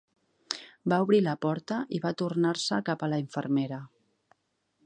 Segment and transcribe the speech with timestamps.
[0.93, 3.83] Va obrir la porta i va tornar-se cap a la infermera.